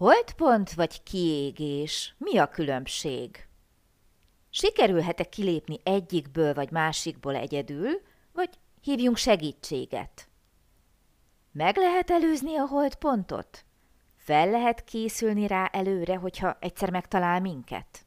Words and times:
Holdpont 0.00 0.72
vagy 0.72 1.02
kiégés? 1.02 2.14
Mi 2.18 2.38
a 2.38 2.48
különbség? 2.48 3.46
Sikerülhet-e 4.50 5.24
kilépni 5.24 5.80
egyikből 5.82 6.54
vagy 6.54 6.70
másikból 6.70 7.34
egyedül, 7.34 7.90
vagy 8.32 8.48
hívjunk 8.82 9.16
segítséget? 9.16 10.28
Meg 11.52 11.76
lehet 11.76 12.10
előzni 12.10 12.56
a 12.56 12.66
holdpontot? 12.66 13.64
Fel 14.16 14.50
lehet 14.50 14.84
készülni 14.84 15.46
rá 15.46 15.70
előre, 15.72 16.16
hogyha 16.16 16.56
egyszer 16.60 16.90
megtalál 16.90 17.40
minket? 17.40 18.06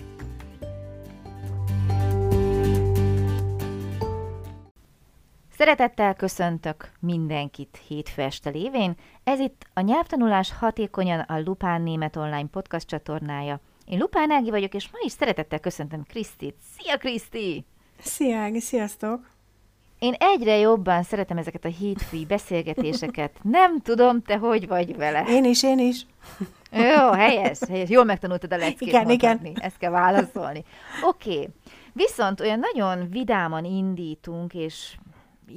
Szeretettel 5.61 6.13
köszöntök 6.13 6.91
mindenkit 6.99 7.79
hétfő 7.87 8.21
este 8.21 8.49
lévén. 8.49 8.95
Ez 9.23 9.39
itt 9.39 9.65
a 9.73 9.81
Nyelvtanulás 9.81 10.53
hatékonyan 10.59 11.19
a 11.19 11.39
Lupán 11.39 11.81
Német 11.81 12.15
Online 12.15 12.47
podcast 12.51 12.87
csatornája. 12.87 13.59
Én 13.85 13.99
Lupán 13.99 14.31
Ági 14.31 14.49
vagyok, 14.49 14.73
és 14.73 14.89
ma 14.91 14.97
is 15.01 15.11
szeretettel 15.11 15.59
köszöntöm 15.59 16.03
Krisztit. 16.03 16.55
Szia, 16.77 16.97
Kriszti! 16.97 17.65
Szia, 17.99 18.37
Ági, 18.37 18.59
sziasztok! 18.59 19.29
Én 19.99 20.13
egyre 20.19 20.57
jobban 20.57 21.03
szeretem 21.03 21.37
ezeket 21.37 21.65
a 21.65 21.69
hétfői 21.69 22.25
beszélgetéseket. 22.25 23.39
Nem 23.41 23.81
tudom, 23.81 24.21
te 24.21 24.37
hogy 24.37 24.67
vagy 24.67 24.95
vele. 24.95 25.23
Én 25.27 25.43
is, 25.45 25.63
én 25.63 25.79
is. 25.79 26.05
Jó, 26.71 27.11
helyes, 27.11 27.59
helyes. 27.69 27.89
Jól 27.89 28.03
megtanultad 28.03 28.53
a 28.53 28.57
leckét 28.57 28.87
Igen, 28.87 29.09
igen. 29.09 29.51
Ezt 29.55 29.77
kell 29.77 29.91
válaszolni. 29.91 30.63
Oké. 31.03 31.33
Okay. 31.33 31.49
Viszont 31.93 32.39
olyan 32.39 32.59
nagyon 32.73 33.09
vidáman 33.09 33.65
indítunk, 33.65 34.53
és 34.53 34.95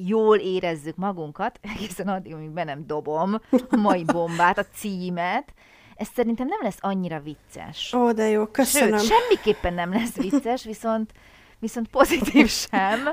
jól 0.07 0.37
érezzük 0.37 0.97
magunkat, 0.97 1.59
egészen 1.75 2.09
addig, 2.09 2.35
amíg 2.35 2.51
be 2.51 2.65
nem 2.65 2.87
dobom 2.87 3.41
a 3.69 3.77
mai 3.77 4.05
bombát, 4.05 4.59
a 4.59 4.67
címet, 4.75 5.55
ez 5.97 6.09
szerintem 6.15 6.47
nem 6.47 6.63
lesz 6.63 6.79
annyira 6.81 7.21
vicces. 7.21 7.93
Ó, 7.93 8.13
de 8.13 8.29
jó, 8.29 8.47
köszönöm. 8.47 8.99
Sőt, 8.99 9.09
semmiképpen 9.09 9.75
nem 9.75 9.93
lesz 9.93 10.17
vicces, 10.17 10.65
viszont 10.65 11.13
viszont 11.59 11.89
pozitív 11.89 12.49
sem, 12.49 13.09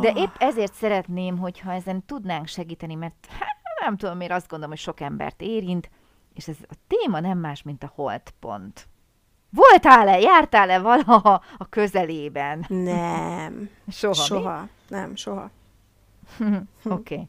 de 0.00 0.12
épp 0.16 0.34
ezért 0.38 0.74
szeretném, 0.74 1.38
hogyha 1.38 1.72
ezen 1.72 2.04
tudnánk 2.06 2.46
segíteni, 2.46 2.94
mert 2.94 3.26
hát, 3.30 3.56
nem 3.80 3.96
tudom, 3.96 4.16
miért 4.16 4.32
azt 4.32 4.48
gondolom, 4.48 4.74
hogy 4.74 4.82
sok 4.82 5.00
embert 5.00 5.40
érint, 5.42 5.90
és 6.34 6.48
ez 6.48 6.56
a 6.68 6.74
téma 6.86 7.20
nem 7.20 7.38
más, 7.38 7.62
mint 7.62 7.82
a 7.82 7.92
holdpont. 7.94 8.88
Voltál-e, 9.50 10.20
jártál-e 10.20 10.78
valaha 10.78 11.42
a 11.56 11.68
közelében? 11.68 12.64
Nem. 12.68 13.70
Soha. 13.88 14.14
Soha. 14.14 14.68
Nem, 14.88 15.16
soha. 15.16 15.50
Oké. 16.84 17.14
Okay. 17.14 17.28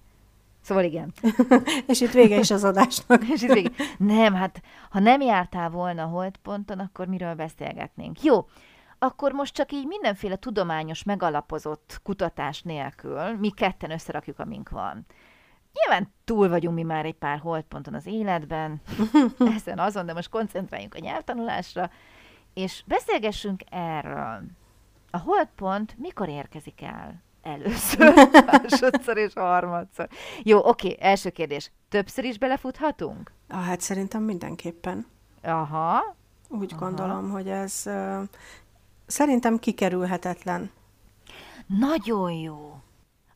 Szóval 0.68 0.84
igen. 0.84 1.14
És 1.88 2.02
itt 2.02 2.12
vége 2.12 2.38
is 2.40 2.52
az 2.52 2.64
adásnak. 2.64 3.28
És 3.34 3.42
itt 3.42 3.54
végig. 3.54 3.76
Nem, 3.98 4.34
hát 4.34 4.62
ha 4.90 5.00
nem 5.00 5.22
jártál 5.22 5.70
volna 5.70 6.04
a 6.04 6.08
holdponton, 6.08 6.80
akkor 6.80 7.08
miről 7.08 7.34
beszélgetnénk? 7.34 8.24
Jó, 8.24 8.48
akkor 9.00 9.32
most 9.32 9.54
csak 9.54 9.72
így 9.72 9.86
mindenféle 9.86 10.36
tudományos, 10.36 11.04
megalapozott 11.04 12.00
kutatás 12.04 12.62
nélkül 12.62 13.38
mi 13.40 13.50
ketten 13.50 13.92
összerakjuk, 13.92 14.40
amink 14.40 14.70
van. 14.70 15.06
Nyilván 15.74 16.14
túl 16.24 16.50
vagyunk 16.50 16.76
mi 16.76 16.84
már 16.84 17.06
egy 17.06 17.16
pár 17.16 17.40
holdponton 17.40 17.94
az 17.94 18.06
életben, 18.06 18.82
ezen 19.56 19.80
azon, 19.80 20.06
de 20.06 20.14
most 20.14 20.30
koncentráljunk 20.30 20.96
a 20.96 21.00
nyelvtanulásra, 21.00 21.90
és 22.54 22.84
beszélgessünk 22.86 23.62
erről. 23.70 24.42
A 25.12 25.18
holdpont 25.18 25.96
mikor 25.98 26.30
érkezik 26.30 26.82
el? 26.82 27.26
Először, 27.42 28.14
másodszor 28.46 29.18
és 29.18 29.34
harmadszor. 29.34 30.08
Jó, 30.44 30.68
oké, 30.68 30.98
első 31.00 31.30
kérdés. 31.30 31.72
Többször 31.90 32.24
is 32.24 32.38
belefuthatunk? 32.38 33.32
Ah, 33.48 33.64
hát 33.64 33.82
szerintem 33.82 34.24
mindenképpen. 34.24 35.06
Aha. 35.44 36.16
Úgy 36.50 36.74
Aha. 36.74 36.86
gondolom, 36.86 37.30
hogy 37.30 37.50
ez 37.50 37.84
uh, 37.86 38.22
szerintem 39.06 39.60
kikerülhetetlen. 39.60 40.72
Nagyon 41.66 42.32
jó. 42.32 42.82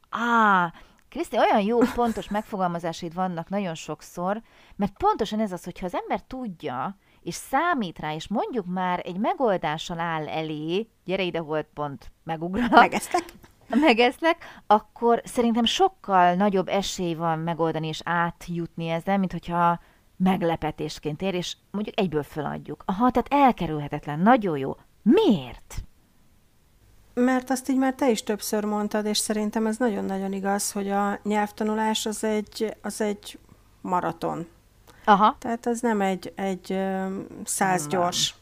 Á, 0.10 0.74
Kriszti, 1.10 1.38
olyan 1.38 1.62
jó, 1.62 1.80
pontos 1.80 2.30
megfogalmazásaid 2.38 3.14
vannak 3.14 3.50
nagyon 3.50 3.76
sokszor, 3.76 4.42
mert 4.76 4.98
pontosan 4.98 5.40
ez 5.40 5.52
az, 5.52 5.64
hogyha 5.64 5.86
az 5.86 5.96
ember 5.96 6.22
tudja, 6.22 6.98
és 7.22 7.36
számít 7.36 8.00
rá, 8.00 8.14
és 8.14 8.28
mondjuk 8.28 8.66
már 8.66 9.02
egy 9.06 9.18
megoldással 9.18 10.00
áll 10.00 10.28
elé, 10.28 10.88
gyere 11.06 11.24
ide, 11.24 11.40
holt 11.40 11.68
pont, 11.74 12.12
megugralak, 12.24 12.72
Megeztek? 12.72 13.24
Megeszlek, 13.80 14.62
akkor 14.68 15.22
szerintem 15.26 15.66
sokkal 15.66 16.34
nagyobb 16.34 16.68
esély 16.68 17.14
van 17.14 17.40
megoldani 17.40 17.88
és 17.88 18.02
átjutni 18.04 18.88
ezzel, 18.88 19.18
mint 19.18 19.32
hogyha 19.32 19.80
meglepetésként 20.18 21.22
ér, 21.22 21.34
és 21.34 21.56
mondjuk 21.72 22.00
egyből 22.00 22.24
feladjuk. 22.24 22.84
Aha, 22.86 23.12
tehát 23.12 23.46
elkerülhetetlen, 23.46 24.20
nagyon 24.20 24.58
jó. 24.58 24.76
Miért? 25.02 25.84
Mert 27.14 27.50
azt 27.50 27.70
így 27.70 27.78
már 27.78 27.94
te 27.94 28.10
is 28.10 28.24
többször 28.24 28.64
mondtad, 28.64 29.06
és 29.06 29.18
szerintem 29.18 29.68
ez 29.68 29.78
nagyon-nagyon 29.78 30.34
igaz, 30.34 30.72
hogy 30.72 30.90
a 30.90 31.20
nyelvtanulás 31.24 32.06
az 32.06 32.24
egy, 32.24 32.76
az 32.82 33.02
egy 33.02 33.40
maraton. 33.82 34.48
Aha. 35.06 35.36
Tehát 35.40 35.66
ez 35.66 35.80
nem 35.80 36.02
egy, 36.02 36.34
egy 36.36 36.80
száz 37.44 37.88
gyors. 37.88 38.36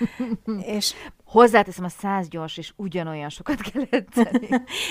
és 0.76 0.94
Hozzáteszem, 1.32 1.84
a 1.84 1.88
száz 1.88 2.28
gyors, 2.28 2.56
és 2.56 2.72
ugyanolyan 2.76 3.28
sokat 3.28 3.60
kell 3.70 3.84
edzeni. 3.90 4.48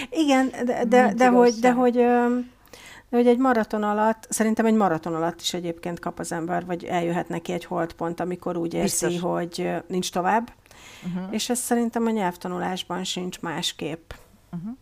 Igen, 0.09 0.49
de, 0.65 0.85
de, 0.85 1.13
de, 1.13 1.27
hogy, 1.27 1.53
de 1.53 1.71
hogy, 1.71 1.97
ö, 1.97 2.37
de 3.09 3.17
hogy 3.17 3.27
egy 3.27 3.37
maraton 3.37 3.83
alatt, 3.83 4.27
szerintem 4.29 4.65
egy 4.65 4.73
maraton 4.73 5.15
alatt 5.15 5.41
is 5.41 5.53
egyébként 5.53 5.99
kap 5.99 6.19
az 6.19 6.31
ember, 6.31 6.65
vagy 6.65 6.83
eljöhet 6.83 7.29
neki 7.29 7.51
egy 7.51 7.65
holdpont, 7.65 8.19
amikor 8.19 8.57
úgy 8.57 8.73
érzi, 8.73 9.05
Biztos. 9.05 9.31
hogy 9.31 9.71
nincs 9.87 10.11
tovább. 10.11 10.53
Uh-huh. 11.05 11.33
És 11.33 11.49
ez 11.49 11.59
szerintem 11.59 12.05
a 12.05 12.09
nyelvtanulásban 12.09 13.03
sincs 13.03 13.39
másképp. 13.39 14.11
Uh-huh. 14.51 14.77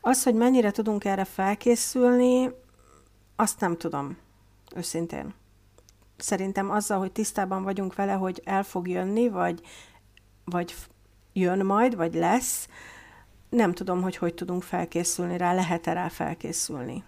Az, 0.00 0.22
hogy 0.22 0.34
mennyire 0.34 0.70
tudunk 0.70 1.04
erre 1.04 1.24
felkészülni, 1.24 2.50
azt 3.36 3.60
nem 3.60 3.76
tudom, 3.76 4.16
őszintén. 4.74 5.34
Szerintem 6.16 6.70
azzal, 6.70 6.98
hogy 6.98 7.12
tisztában 7.12 7.62
vagyunk 7.62 7.94
vele, 7.94 8.12
hogy 8.12 8.42
el 8.44 8.62
fog 8.62 8.88
jönni, 8.88 9.28
vagy, 9.28 9.60
vagy 10.50 10.74
jön 11.32 11.66
majd, 11.66 11.96
vagy 11.96 12.14
lesz, 12.14 12.68
nem 13.48 13.72
tudom, 13.72 14.02
hogy 14.02 14.16
hogy 14.16 14.34
tudunk 14.34 14.62
felkészülni 14.62 15.36
rá, 15.36 15.52
lehet-e 15.52 15.92
rá 15.92 16.08
felkészülni. 16.08 17.04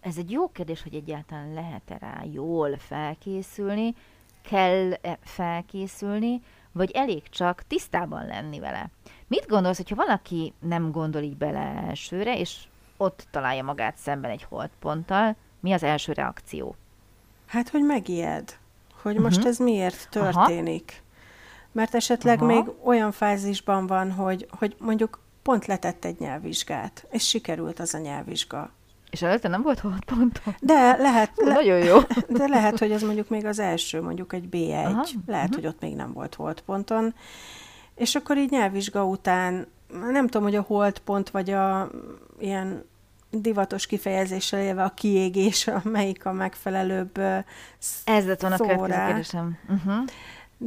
Ez 0.00 0.16
egy 0.18 0.30
jó 0.30 0.48
kérdés, 0.48 0.82
hogy 0.82 0.94
egyáltalán 0.94 1.52
lehet-e 1.52 1.96
rá 2.00 2.22
jól 2.32 2.76
felkészülni, 2.78 3.94
kell-e 4.42 5.18
felkészülni, 5.22 6.42
vagy 6.72 6.90
elég 6.90 7.28
csak 7.28 7.62
tisztában 7.66 8.26
lenni 8.26 8.58
vele. 8.58 8.90
Mit 9.26 9.46
gondolsz, 9.48 9.76
hogyha 9.76 9.94
valaki 9.94 10.52
nem 10.58 10.90
gondol 10.90 11.22
így 11.22 11.36
bele 11.36 11.82
elsőre, 11.88 12.38
és 12.38 12.56
ott 12.96 13.26
találja 13.30 13.62
magát 13.62 13.96
szemben 13.96 14.30
egy 14.30 14.42
holdponttal, 14.42 15.36
mi 15.60 15.72
az 15.72 15.82
első 15.82 16.12
reakció? 16.12 16.74
Hát, 17.46 17.68
hogy 17.68 17.82
megijed, 17.82 18.58
hogy 19.02 19.16
most 19.16 19.38
Mhm. 19.38 19.46
ez 19.46 19.58
miért 19.58 20.08
történik. 20.10 21.02
Mert 21.74 21.94
esetleg 21.94 22.42
Aha. 22.42 22.46
még 22.46 22.64
olyan 22.84 23.12
fázisban 23.12 23.86
van, 23.86 24.12
hogy, 24.12 24.46
hogy 24.58 24.76
mondjuk 24.78 25.20
pont 25.42 25.66
letett 25.66 26.04
egy 26.04 26.18
nyelvvizsgát, 26.18 27.06
és 27.10 27.28
sikerült 27.28 27.80
az 27.80 27.94
a 27.94 27.98
nyelvvizsga. 27.98 28.70
És 29.10 29.22
előtte 29.22 29.48
nem 29.48 29.62
volt 29.62 29.78
holdpontom? 29.78 30.54
De 30.60 30.96
lehet, 30.96 31.30
le, 31.34 31.52
Nagyon 31.52 31.78
jó. 31.78 31.98
de 32.38 32.46
lehet, 32.46 32.78
hogy 32.78 32.92
az 32.92 33.02
mondjuk 33.02 33.28
még 33.28 33.44
az 33.44 33.58
első, 33.58 34.02
mondjuk 34.02 34.32
egy 34.32 34.48
B1, 34.50 34.84
Aha, 34.84 35.06
lehet, 35.26 35.48
mhm. 35.48 35.54
hogy 35.54 35.66
ott 35.66 35.80
még 35.80 35.94
nem 35.94 36.12
volt 36.12 36.34
holdponton. 36.34 37.14
És 37.94 38.14
akkor 38.14 38.36
így 38.36 38.50
nyelvvizsga 38.50 39.04
után, 39.04 39.66
nem 40.10 40.26
tudom, 40.26 40.42
hogy 40.42 40.56
a 40.56 40.64
holdpont, 40.66 41.30
vagy 41.30 41.50
a 41.50 41.90
ilyen 42.38 42.84
divatos 43.30 43.86
kifejezéssel 43.86 44.60
élve 44.60 44.82
a 44.82 44.94
kiégés, 44.94 45.70
melyik 45.82 46.26
a 46.26 46.32
megfelelőbb 46.32 47.18
Ez 48.04 48.26
lett 48.26 48.40
volna 48.40 48.56
a 48.56 48.58
következő 48.58 49.06
kérdésem. 49.06 49.58
Uh-huh. 49.68 50.04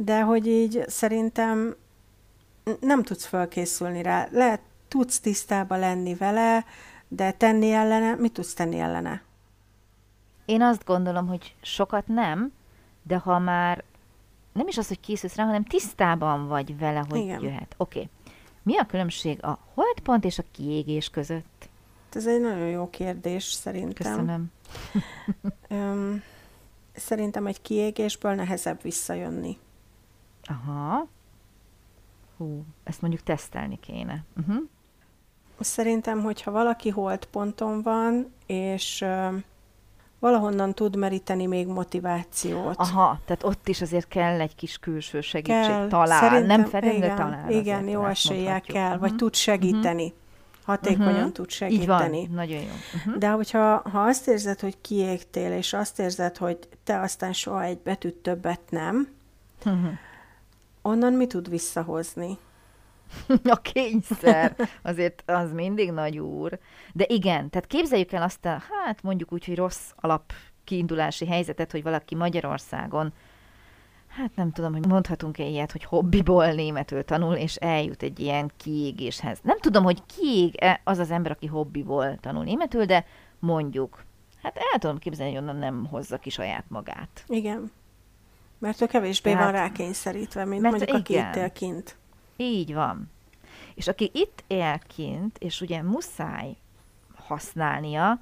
De 0.04 0.22
hogy 0.22 0.46
így 0.46 0.84
szerintem 0.86 1.76
nem 2.80 3.02
tudsz 3.02 3.24
felkészülni 3.24 4.02
rá. 4.02 4.28
Lehet, 4.30 4.60
tudsz 4.88 5.20
tisztába 5.20 5.76
lenni 5.76 6.14
vele, 6.14 6.64
de 7.08 7.32
tenni 7.32 7.72
ellene, 7.72 8.14
mit 8.14 8.32
tudsz 8.32 8.54
tenni 8.54 8.78
ellene? 8.78 9.22
Én 10.44 10.62
azt 10.62 10.84
gondolom, 10.84 11.26
hogy 11.26 11.54
sokat 11.62 12.06
nem, 12.06 12.52
de 13.02 13.16
ha 13.16 13.38
már 13.38 13.84
nem 14.52 14.68
is 14.68 14.78
az, 14.78 14.88
hogy 14.88 15.00
készülsz 15.00 15.34
rá, 15.34 15.44
hanem 15.44 15.64
tisztában 15.64 16.48
vagy 16.48 16.78
vele, 16.78 17.04
hogy 17.08 17.18
Igen. 17.20 17.42
jöhet. 17.42 17.74
Oké. 17.76 17.98
Okay. 17.98 18.10
Mi 18.62 18.78
a 18.78 18.86
különbség 18.86 19.44
a 19.44 19.58
holdpont 19.74 20.24
és 20.24 20.38
a 20.38 20.44
kiégés 20.52 21.10
között? 21.10 21.68
Ez 22.12 22.26
egy 22.26 22.40
nagyon 22.40 22.68
jó 22.68 22.90
kérdés, 22.90 23.44
szerintem. 23.44 23.92
Köszönöm. 23.92 24.52
Öm, 25.68 26.22
szerintem 26.92 27.46
egy 27.46 27.62
kiégésből 27.62 28.34
nehezebb 28.34 28.82
visszajönni. 28.82 29.58
Aha. 30.48 31.06
Hú, 32.36 32.64
ezt 32.84 33.00
mondjuk 33.00 33.22
tesztelni 33.22 33.78
kéne. 33.80 34.24
Uh-huh. 34.40 34.56
Szerintem, 35.60 36.22
hogyha 36.22 36.50
valaki 36.50 36.88
holdponton 36.88 37.82
van, 37.82 38.32
és 38.46 39.00
ö, 39.00 39.28
valahonnan 40.18 40.74
tud 40.74 40.96
meríteni 40.96 41.46
még 41.46 41.66
motivációt. 41.66 42.76
Aha, 42.76 43.20
tehát 43.24 43.42
ott 43.44 43.68
is 43.68 43.80
azért 43.80 44.08
kell 44.08 44.40
egy 44.40 44.54
kis 44.54 44.78
külső 44.78 45.20
segítség. 45.20 45.66
Kell. 45.66 45.88
Talán, 45.88 46.20
Szerintem, 46.20 46.60
nem 46.60 46.64
feltétlenül, 46.70 47.04
igen, 47.04 47.16
talán. 47.16 47.50
Igen, 47.50 47.76
azért 47.78 47.92
jó 47.92 48.04
eséllyel 48.04 48.60
kell, 48.60 48.96
vagy 48.98 49.08
Mhm. 49.10 49.18
tud 49.18 49.34
segíteni. 49.34 50.12
Hatékonyan 50.64 51.12
Mhm. 51.22 51.28
tud 51.32 51.50
Így 51.68 51.86
van, 51.86 51.98
segíteni. 51.98 52.26
nagyon 52.34 52.60
jó. 52.60 52.72
Uh-huh. 52.94 53.16
De 53.16 53.30
hogyha 53.30 53.82
ha 53.90 54.00
azt 54.02 54.28
érzed, 54.28 54.60
hogy 54.60 54.80
kiégtél, 54.80 55.52
és 55.52 55.72
azt 55.72 55.98
érzed, 56.00 56.36
hogy 56.36 56.58
te 56.84 57.00
aztán 57.00 57.32
soha 57.32 57.62
egy 57.62 57.78
betűt 57.78 58.14
többet 58.14 58.60
nem, 58.70 59.08
Mhm. 59.64 59.86
Onnan 60.88 61.12
mi 61.12 61.26
tud 61.26 61.48
visszahozni? 61.48 62.38
A 63.44 63.60
kényszer, 63.62 64.56
azért 64.82 65.22
az 65.26 65.52
mindig 65.52 65.90
nagy 65.90 66.18
úr. 66.18 66.58
De 66.92 67.04
igen, 67.08 67.50
tehát 67.50 67.66
képzeljük 67.66 68.12
el 68.12 68.22
azt 68.22 68.44
a, 68.44 68.62
hát 68.70 69.02
mondjuk 69.02 69.32
úgy, 69.32 69.44
hogy 69.44 69.56
rossz 69.56 69.90
alap 69.96 70.32
kiindulási 70.64 71.26
helyzetet, 71.26 71.72
hogy 71.72 71.82
valaki 71.82 72.14
Magyarországon, 72.14 73.12
hát 74.06 74.36
nem 74.36 74.52
tudom, 74.52 74.72
hogy 74.72 74.86
mondhatunk-e 74.86 75.44
ilyet, 75.44 75.72
hogy 75.72 75.84
hobbiból 75.84 76.52
németül 76.52 77.04
tanul, 77.04 77.34
és 77.34 77.56
eljut 77.56 78.02
egy 78.02 78.20
ilyen 78.20 78.50
kiégéshez. 78.56 79.38
Nem 79.42 79.58
tudom, 79.58 79.84
hogy 79.84 80.02
kiég-e 80.06 80.80
az 80.84 80.98
az 80.98 81.10
ember, 81.10 81.30
aki 81.30 81.46
hobbiból 81.46 82.16
tanul 82.20 82.44
németül, 82.44 82.84
de 82.84 83.04
mondjuk, 83.38 84.04
hát 84.42 84.56
el 84.56 84.78
tudom 84.78 84.98
képzelni, 84.98 85.32
hogy 85.32 85.42
onnan 85.42 85.56
nem 85.56 85.86
hozza 85.86 86.18
ki 86.18 86.30
saját 86.30 86.64
magát. 86.68 87.24
Igen. 87.26 87.70
Mert 88.58 88.80
ő 88.80 88.86
kevésbé 88.86 89.30
Tehát- 89.30 89.44
van 89.44 89.60
rákényszerítve, 89.60 90.44
mint 90.44 90.62
Mert 90.62 90.76
mondjuk 90.76 90.98
aki 90.98 91.14
itt 91.14 91.36
él 91.36 91.52
kint. 91.52 91.96
Így 92.36 92.74
van. 92.74 93.10
És 93.74 93.88
aki 93.88 94.10
itt 94.14 94.44
él 94.46 94.78
kint, 94.78 95.38
és 95.38 95.60
ugye 95.60 95.82
muszáj 95.82 96.56
használnia, 97.16 98.20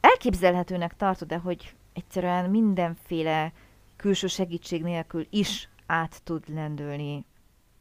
elképzelhetőnek 0.00 0.96
tartod 0.96 1.28
de 1.28 1.36
hogy 1.36 1.74
egyszerűen 1.92 2.50
mindenféle 2.50 3.52
külső 3.96 4.26
segítség 4.26 4.82
nélkül 4.82 5.26
is 5.30 5.68
át 5.86 6.20
tud 6.24 6.44
lendülni 6.48 7.24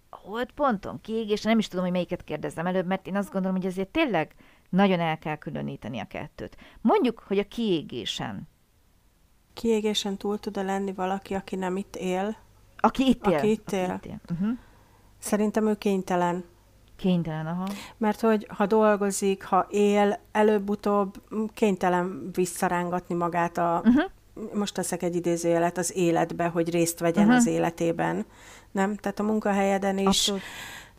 a 0.09 0.15
holdponton, 0.15 1.01
kiégés, 1.01 1.41
nem 1.41 1.59
is 1.59 1.67
tudom, 1.67 1.83
hogy 1.83 1.93
melyiket 1.93 2.23
kérdezzem 2.23 2.67
előbb, 2.67 2.85
mert 2.85 3.07
én 3.07 3.15
azt 3.15 3.31
gondolom, 3.31 3.57
hogy 3.57 3.65
azért 3.65 3.87
tényleg 3.87 4.35
nagyon 4.69 4.99
el 4.99 5.17
kell 5.17 5.35
különíteni 5.35 5.99
a 5.99 6.05
kettőt. 6.05 6.57
Mondjuk, 6.81 7.19
hogy 7.27 7.37
a 7.37 7.47
kiégésen, 7.47 8.47
Kiégésen 9.53 10.17
túl 10.17 10.39
tud 10.39 10.55
lenni 10.55 10.93
valaki, 10.93 11.33
aki 11.33 11.55
nem 11.55 11.77
itt 11.77 11.95
él. 11.95 12.35
aki 12.79 13.07
itt 13.07 13.27
él, 13.27 13.33
Aki 13.37 13.49
itt 13.51 13.71
él. 13.71 13.89
Aki 13.89 14.09
itt 14.09 14.11
él. 14.11 14.19
Uh-huh. 14.31 14.57
Szerintem 15.19 15.67
ő 15.67 15.75
kénytelen. 15.75 16.43
Kénytelen, 16.95 17.47
aha. 17.47 17.67
Mert 17.97 18.19
hogy 18.19 18.47
ha 18.49 18.65
dolgozik, 18.65 19.43
ha 19.43 19.67
él, 19.69 20.19
előbb-utóbb 20.31 21.21
kénytelen 21.53 22.29
visszarángatni 22.33 23.15
magát 23.15 23.57
a, 23.57 23.81
Uh-huh. 23.85 24.03
most 24.53 24.73
teszek 24.73 25.03
egy 25.03 25.15
idézőjelet, 25.15 25.77
az 25.77 25.95
életbe, 25.95 26.45
hogy 26.47 26.69
részt 26.69 26.99
vegyen 26.99 27.25
Mhm. 27.25 27.35
az 27.35 27.45
életében. 27.47 28.25
Nem? 28.71 28.95
Tehát 28.95 29.19
a 29.19 29.23
munkahelyeden 29.23 29.97
is 29.97 30.05
Abszolút. 30.05 30.41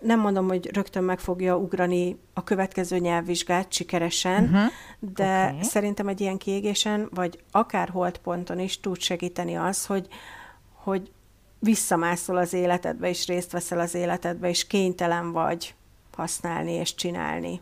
Nem 0.03 0.21
mondom, 0.21 0.49
hogy 0.49 0.71
rögtön 0.75 1.05
meg 1.05 1.19
fogja 1.19 1.57
ugrani 1.57 2.19
a 2.33 2.45
következő 2.45 2.99
nyelvvizsgát 2.99 3.73
sikeresen, 3.73 4.45
Uh-huh. 4.45 4.71
de 5.15 5.51
Oké. 5.55 5.63
szerintem 5.63 6.09
egy 6.09 6.21
ilyen 6.21 6.39
kiégésen, 6.39 7.09
vagy 7.15 7.39
akár 7.51 7.89
holdponton 7.89 8.59
is 8.59 8.81
tud 8.81 9.01
segíteni 9.01 9.55
az, 9.57 9.87
hogy, 9.87 10.07
hogy 10.73 11.11
visszamászol 11.59 12.37
az 12.37 12.53
életedbe, 12.53 13.09
és 13.09 13.27
részt 13.27 13.53
veszel 13.53 13.81
az 13.81 13.95
életedbe, 13.95 14.49
és 14.49 14.67
kénytelen 14.67 15.33
vagy 15.33 15.75
használni 16.17 16.73
és 16.73 16.95
csinálni. 16.95 17.61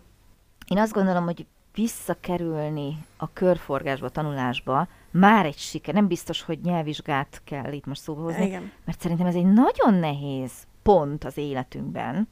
Én 0.68 0.78
azt 0.78 0.92
gondolom, 0.92 1.24
hogy 1.24 1.46
visszakerülni 1.74 2.98
a 3.16 3.32
körforgásba, 3.32 4.06
a 4.06 4.10
tanulásba 4.10 4.88
már 5.10 5.46
egy 5.46 5.58
siker. 5.58 5.94
Nem 5.94 6.06
biztos, 6.06 6.42
hogy 6.42 6.60
nyelvvizsgát 6.62 7.40
kell 7.44 7.72
itt 7.72 7.86
most 7.86 8.00
szóba 8.02 8.22
hozni, 8.22 8.46
Igen. 8.46 8.72
mert 8.84 9.00
szerintem 9.00 9.26
ez 9.26 9.34
egy 9.34 9.52
nagyon 9.52 9.94
nehéz 9.94 10.52
pont 10.82 11.24
az 11.24 11.36
életünkben, 11.36 12.28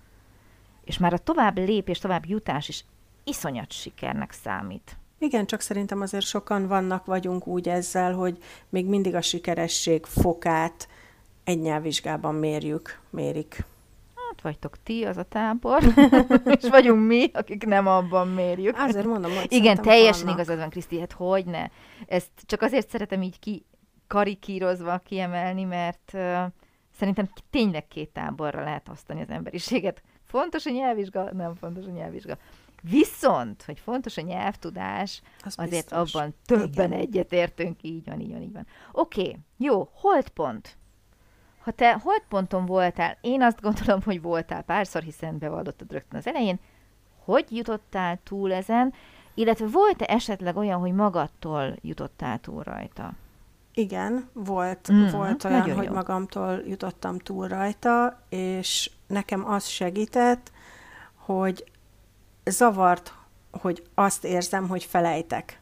és 0.85 0.99
már 0.99 1.13
a 1.13 1.19
tovább 1.19 1.57
lépés, 1.57 1.99
tovább 1.99 2.27
jutás 2.27 2.69
is 2.69 2.85
iszonyat 3.25 3.73
sikernek 3.73 4.33
számít. 4.33 4.97
Igen, 5.19 5.47
csak 5.47 5.61
szerintem 5.61 6.01
azért 6.01 6.25
sokan 6.25 6.67
vannak, 6.67 7.05
vagyunk 7.05 7.47
úgy 7.47 7.69
ezzel, 7.69 8.15
hogy 8.15 8.39
még 8.69 8.87
mindig 8.87 9.15
a 9.15 9.21
sikeresség 9.21 10.05
fokát 10.05 10.89
egy 11.45 11.61
nyelvvizsgában 11.61 12.35
mérjük, 12.35 13.01
mérik. 13.11 13.65
Hát 14.29 14.43
vagytok 14.43 14.83
ti, 14.83 15.05
az 15.05 15.17
a 15.17 15.23
tábor, 15.23 15.83
és 16.61 16.69
vagyunk 16.69 17.07
mi, 17.07 17.31
akik 17.33 17.65
nem 17.65 17.87
abban 17.87 18.29
mérjük. 18.29 18.77
Azért 18.79 19.07
mondom, 19.07 19.35
hogy 19.35 19.53
Igen, 19.53 19.83
teljesen 19.83 20.25
vannak. 20.25 20.39
igazad 20.39 20.59
van, 20.59 20.71
Kriszti, 20.71 21.01
hát 21.01 21.13
hogyne. 21.13 21.71
Ezt 22.07 22.31
csak 22.47 22.63
azért 22.63 22.89
szeretem 22.89 23.23
így 23.23 23.39
ki 23.39 23.65
karikírozva 24.07 24.99
kiemelni, 24.99 25.65
mert 25.65 26.11
uh, 26.13 26.43
szerintem 26.99 27.29
tényleg 27.51 27.87
két 27.89 28.09
táborra 28.09 28.65
lehet 28.65 28.89
osztani 28.89 29.21
az 29.21 29.31
emberiséget. 29.31 30.03
Fontos 30.25 30.67
a 30.67 30.71
nyelvvizsga, 30.71 31.33
nem 31.33 31.55
fontos 31.55 31.85
a 31.85 31.91
nyelvvizsga. 31.91 32.37
Viszont, 32.83 33.63
hogy 33.63 33.79
fontos 33.79 34.17
a 34.17 34.21
nyelvtudás, 34.21 35.23
Az 35.45 35.55
azért 35.59 35.91
biztos. 35.91 36.15
abban 36.15 36.35
többen 36.47 36.93
Igen. 36.93 37.01
egyetértünk, 37.01 37.83
így 37.83 38.05
van, 38.05 38.21
így 38.21 38.33
van, 38.33 38.43
így 38.43 38.53
van. 38.53 38.67
Oké, 38.93 39.21
okay, 39.21 39.39
jó, 39.57 39.89
holdpont. 39.93 40.77
Ha 41.59 41.71
te 41.71 41.93
holdponton 41.93 42.67
voltál, 42.67 43.19
én 43.21 43.43
azt 43.43 43.61
gondolom, 43.61 44.03
hogy 44.03 44.23
voltál 44.23 44.63
párszor, 44.63 45.03
hiszen 45.03 45.39
bevallottad 45.39 45.93
rögtön 45.93 46.19
az 46.19 46.27
elején, 46.27 46.61
hogy 47.25 47.47
jutottál 47.51 48.19
túl 48.23 48.53
ezen, 48.53 48.93
illetve 49.35 49.67
volt-e 49.67 50.05
esetleg 50.09 50.57
olyan, 50.57 50.81
hogy 50.81 50.93
magadtól 50.93 51.77
jutottál 51.81 52.39
túl 52.39 52.63
rajta? 52.63 53.13
Igen, 53.79 54.29
volt, 54.33 54.93
mm, 54.93 55.07
volt 55.11 55.45
olyan, 55.45 55.75
hogy 55.75 55.87
jó. 55.87 55.93
magamtól 55.93 56.63
jutottam 56.67 57.19
túl 57.19 57.49
rajta, 57.49 58.21
és 58.29 58.91
nekem 59.07 59.49
az 59.49 59.67
segített, 59.67 60.51
hogy 61.17 61.65
zavart, 62.45 63.15
hogy 63.51 63.83
azt 63.95 64.25
érzem, 64.25 64.69
hogy 64.69 64.85
felejtek. 64.85 65.61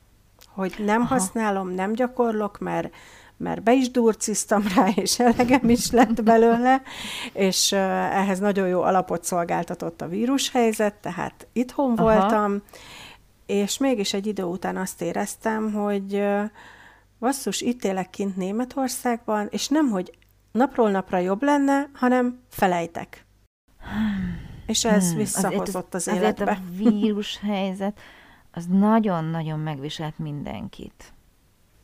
Hogy 0.49 0.75
nem 0.79 1.01
Aha. 1.01 1.15
Használom, 1.15 1.69
nem 1.71 1.93
gyakorlok, 1.93 2.59
mert, 2.59 2.95
mert 3.37 3.63
be 3.63 3.75
is 3.75 3.91
durciztam 3.91 4.63
rá, 4.77 4.89
és 4.95 5.19
elegem 5.19 5.69
is 5.69 5.91
lett 5.91 6.23
belőle, 6.23 6.83
és 7.33 7.73
uh, 7.73 7.79
ehhez 8.19 8.39
nagyon 8.39 8.69
jó 8.69 8.83
alapot 8.83 9.25
szolgáltatott 9.25 10.01
a 10.01 10.09
vírushelyzet, 10.09 10.95
tehát 10.95 11.47
itthon 11.53 11.99
Aha. 11.99 12.09
Aha. 12.09 12.19
voltam, 12.19 12.63
és 13.47 13.79
mégis 13.79 14.15
egy 14.15 14.27
idő 14.27 14.43
után 14.43 14.77
azt 14.77 15.03
éreztem, 15.03 15.73
hogy 15.73 16.15
uh, 16.15 16.51
basszus, 17.19 17.61
itt 17.61 17.85
élek 17.85 18.11
kint 18.11 18.37
Németországban, 18.37 19.49
és 19.51 19.69
nem, 19.69 19.89
hogy 19.89 20.19
napról 20.53 20.91
napra 20.91 21.19
jobb 21.19 21.43
lenne, 21.43 21.91
hanem 21.95 22.41
felejtek. 22.49 23.27
És 24.67 24.85
ez 24.85 25.09
Hmm, 25.09 25.17
visszahozott 25.17 25.95
az 25.95 26.09
azért 26.09 26.23
életbe. 26.23 26.51
a 26.51 26.59
vírus 26.77 27.39
helyzet, 27.39 28.01
az 28.53 28.67
nagyon-nagyon 28.67 29.59
megviselt 29.59 30.19
mindenkit. 30.19 31.13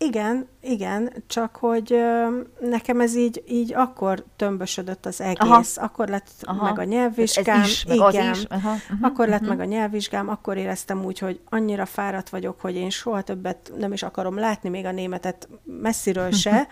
Igen, 0.02 0.49
igen, 0.61 1.12
csak 1.26 1.56
hogy 1.56 1.92
ö, 1.92 2.40
nekem 2.61 3.00
ez 3.00 3.16
így, 3.16 3.42
így 3.49 3.75
akkor 3.75 4.25
tömbösödött 4.37 5.06
az 5.06 5.21
egész, 5.21 5.76
Aha. 5.76 5.87
akkor 5.87 6.09
lett 6.09 6.28
Aha. 6.40 6.64
meg 6.64 6.78
a 6.78 6.82
Ez 6.82 6.88
nyelvvizsgám, 6.88 7.62
is, 7.62 7.85
meg 7.85 7.97
igen, 7.97 8.30
az 8.30 8.38
is. 8.38 8.44
Aha, 8.44 8.71
uh-huh, 8.71 8.99
akkor 9.00 9.28
lett 9.28 9.40
uh-huh. 9.40 9.56
meg 9.56 9.66
a 9.66 9.71
nyelvvizsgám, 9.71 10.28
akkor 10.28 10.56
éreztem 10.56 11.04
úgy, 11.04 11.18
hogy 11.18 11.40
annyira 11.49 11.87
fáradt 11.87 12.28
vagyok, 12.28 12.61
hogy 12.61 12.75
én 12.75 12.90
soha 12.90 13.23
többet 13.23 13.73
nem 13.78 13.92
is 13.92 14.02
akarom 14.02 14.38
látni, 14.38 14.68
még 14.68 14.85
a 14.85 14.92
németet 14.92 15.49
messziről 15.64 16.30
se, 16.42 16.66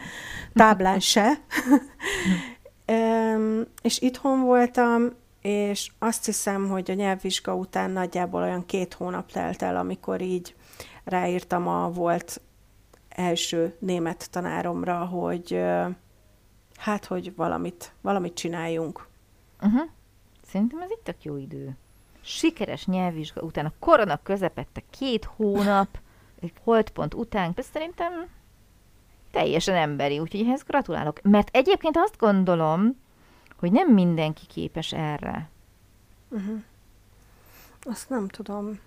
táblán 0.55 1.01
se. 1.01 1.33
Öm, 2.85 3.67
és 3.83 4.01
itthon 4.01 4.41
voltam, 4.41 5.09
és 5.41 5.91
azt 5.99 6.25
hiszem, 6.25 6.69
hogy 6.69 6.91
a 6.91 6.95
nyelvvizsga 6.95 7.55
után 7.55 7.91
nagyjából 7.91 8.43
olyan 8.43 8.67
két 8.67 8.95
hónap 8.95 9.33
telt 9.33 9.63
el, 9.63 9.77
amikor 9.77 10.21
így 10.21 10.55
ráírtam 11.05 11.69
a 11.69 11.91
volt 11.91 12.41
első 13.21 13.77
német 13.79 14.31
tanáromra, 14.31 15.05
hogy 15.05 15.63
hát, 16.77 17.05
hogy 17.05 17.35
valamit, 17.35 17.93
valamit 18.01 18.35
csináljunk. 18.35 19.07
Uh-huh. 19.63 19.89
Szerintem 20.47 20.81
ez 20.81 20.91
itt 20.91 21.05
tök 21.05 21.25
jó 21.25 21.37
idő. 21.37 21.77
Sikeres 22.21 22.87
nyelvvizsga 22.87 23.41
után, 23.41 23.67
a 23.67 23.73
korona 23.79 24.21
közepette 24.23 24.83
két 24.91 25.25
hónap, 25.25 25.99
egy 26.41 26.53
holdpont 26.65 27.15
után, 27.15 27.53
ez 27.57 27.67
szerintem 27.73 28.13
teljesen 29.31 29.75
emberi, 29.75 30.19
úgyhogy 30.19 30.41
ehhez 30.41 30.63
gratulálok. 30.63 31.23
Mert 31.23 31.49
egyébként 31.53 31.97
azt 31.97 32.19
gondolom, 32.19 32.97
hogy 33.57 33.73
nem 33.73 33.93
mindenki 33.93 34.47
képes 34.47 34.93
erre. 34.93 35.49
Uh-huh. 36.29 36.63
Azt 37.83 38.09
nem 38.09 38.29
tudom. 38.29 38.79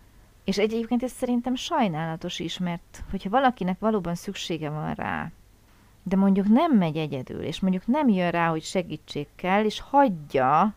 És 0.44 0.58
egyébként 0.58 1.04
ez 1.04 1.12
szerintem 1.12 1.56
sajnálatos 1.56 2.40
is, 2.40 2.58
mert 2.58 3.04
hogyha 3.12 3.30
valakinek 3.30 3.80
valóban 3.80 4.16
szüksége 4.16 4.70
van 4.70 4.94
rá, 4.94 5.32
de 6.04 6.16
mondjuk 6.16 6.48
nem 6.48 6.78
megy 6.78 6.98
egyedül, 6.98 7.42
és 7.42 7.60
mondjuk 7.60 7.88
nem 7.88 8.10
jön 8.10 8.32
rá, 8.32 8.50
hogy 8.50 8.64
segítség 8.64 9.28
kell, 9.36 9.64
és 9.64 9.80
hagyja 9.80 10.76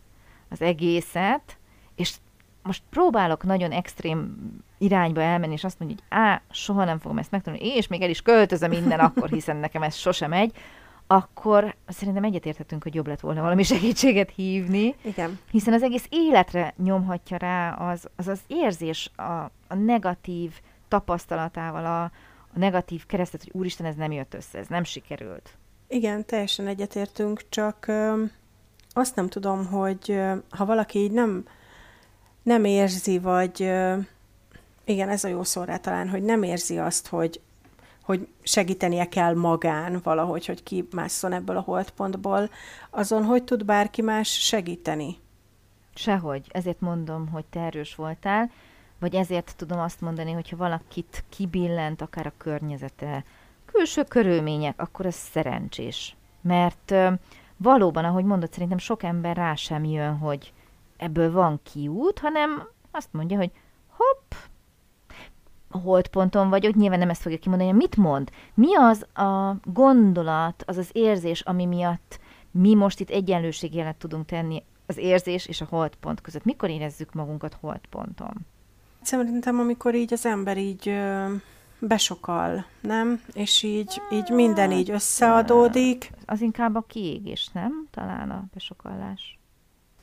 az 0.49 0.63
egészet, 0.63 1.57
és 1.95 2.15
most 2.63 2.83
próbálok 2.91 3.45
nagyon 3.45 3.73
extrém 3.73 4.37
irányba 4.79 5.21
elmenni, 5.21 5.53
és 5.53 5.65
azt 5.65 5.79
mondja, 5.79 5.97
hogy 5.99 6.19
á, 6.19 6.43
soha 6.51 6.85
nem 6.85 6.99
fogom 6.99 7.19
ezt 7.19 7.31
megtanulni, 7.31 7.67
és 7.67 7.87
még 7.87 8.03
el 8.03 8.11
is 8.11 8.23
költözöm 8.23 8.71
minden 8.71 9.01
akkor, 9.01 9.29
hiszen 9.29 9.57
nekem 9.57 9.83
ez 9.83 9.95
sosem 9.95 10.31
megy, 10.31 10.53
akkor 11.07 11.75
szerintem 11.89 12.25
egyetérthetünk, 12.25 12.83
hogy 12.83 12.95
jobb 12.95 13.07
lett 13.07 13.21
volna 13.21 13.41
valami 13.43 13.63
segítséget 13.63 14.31
hívni. 14.31 14.95
Igen. 15.03 15.39
Hiszen 15.51 15.75
az 15.75 15.83
egész 15.83 16.07
életre 16.09 16.75
nyomhatja 16.77 17.37
rá 17.37 17.73
az 17.73 18.09
az, 18.17 18.29
az 18.29 18.41
érzés 18.47 19.11
a, 19.17 19.51
a 19.69 19.75
negatív 19.75 20.61
tapasztalatával, 20.89 21.85
a, 21.85 22.03
a 22.55 22.59
negatív 22.59 23.07
keresztet, 23.07 23.43
hogy 23.43 23.53
úristen, 23.55 23.87
ez 23.87 23.95
nem 23.95 24.13
jött 24.13 24.35
össze, 24.35 24.59
ez 24.59 24.67
nem 24.67 24.85
sikerült. 24.85 25.51
Igen, 25.89 26.25
teljesen 26.25 26.67
egyetértünk, 26.67 27.43
csak 27.49 27.87
ö, 27.87 28.25
azt 28.93 29.17
nem 29.17 29.29
tudom, 29.29 29.67
hogy 29.67 30.05
ö, 30.11 30.35
ha 30.51 30.65
valaki 30.65 30.99
így 30.99 31.13
nem, 31.13 31.45
nem 32.43 32.65
érzi, 32.65 33.19
vagy 33.19 33.63
ö, 33.63 33.97
igen, 34.85 35.09
ez 35.09 35.25
a 35.25 35.29
jó 35.29 35.43
szó 35.43 35.63
rá 35.63 35.77
talán, 35.77 36.09
hogy 36.09 36.23
nem 36.23 36.43
érzi 36.43 36.79
azt, 36.79 37.09
hogy 37.09 37.41
hogy 38.07 38.29
segítenie 38.43 39.09
kell 39.09 39.35
magán 39.35 40.01
valahogy, 40.03 40.47
hogy 40.47 40.63
kimásszon 40.63 41.33
ebből 41.33 41.57
a 41.57 41.61
holdpontból, 41.61 42.51
azon 42.91 43.25
hogy 43.25 43.45
tud 43.45 43.65
bárki 43.65 44.03
más 44.03 44.29
segíteni? 44.29 45.17
Sehogy. 45.95 46.47
Ezért 46.49 46.81
mondom, 46.81 47.29
hogy 47.29 47.45
te 47.45 47.61
erős 47.61 47.95
voltál, 47.95 48.51
vagy 48.99 49.15
ezért 49.15 49.55
tudom 49.57 49.79
azt 49.79 50.01
mondani, 50.01 50.33
hogy 50.33 50.49
ha 50.49 50.57
valakit 50.57 51.25
kibillent, 51.29 52.01
akár 52.01 52.27
a 52.27 52.33
környezete, 52.37 53.25
külső 53.65 54.03
körülmények, 54.03 54.81
akkor 54.81 55.07
ez 55.07 55.15
szerencsés. 55.15 56.17
Mert 56.41 56.91
ö, 56.91 57.13
valóban, 57.57 58.05
ahogy 58.05 58.25
mondod, 58.25 58.53
szerintem 58.53 58.79
sok 58.79 59.03
ember 59.03 59.37
rá 59.37 59.55
sem 59.55 59.85
jön, 59.85 60.17
hogy 60.17 60.53
ebből 60.97 61.33
van 61.33 61.61
kiút, 61.73 62.19
hanem 62.19 62.69
azt 62.91 63.13
mondja, 63.13 63.37
hogy 63.37 63.51
hopp, 63.89 64.33
holdponton 65.71 66.49
vagyok, 66.49 66.75
nyilván 66.75 66.99
nem 66.99 67.11
ezt 67.11 67.23
fogja 67.23 67.39
kimondani, 67.39 67.73
mit 67.73 67.97
mond? 67.97 68.31
Mi 68.55 68.77
az 68.77 69.07
a 69.15 69.57
gondolat, 69.65 70.63
az 70.67 70.77
az 70.77 70.89
érzés, 70.93 71.41
ami 71.41 71.65
miatt 71.65 72.19
mi 72.51 72.75
most 72.75 73.01
itt 73.01 73.11
egyenlőségjelet 73.11 73.97
tudunk 73.97 74.27
tenni 74.27 74.63
az 74.87 74.97
érzés 74.97 75.47
és 75.47 75.61
a 75.61 75.67
holdpont 75.71 76.21
között? 76.21 76.45
Mikor 76.45 76.71
érezzük 76.71 77.13
magunkat 77.13 77.57
holdponton? 77.61 78.47
Szerintem, 79.03 79.59
amikor 79.59 79.95
így 79.95 80.13
az 80.13 80.27
ember 80.27 80.59
így 80.59 80.89
ö, 80.89 81.27
besokal, 81.79 82.65
nem? 82.81 83.21
És 83.33 83.63
így, 83.63 84.03
így 84.13 84.31
minden 84.31 84.73
így 84.73 84.91
összeadódik. 84.91 86.11
Az 86.27 86.41
inkább 86.41 86.75
a 86.75 86.85
kiégés, 86.89 87.49
nem? 87.53 87.87
Talán 87.91 88.31
a 88.31 88.45
besokallás. 88.55 89.39